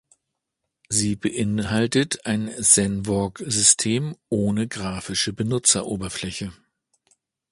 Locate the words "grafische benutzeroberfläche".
4.67-6.51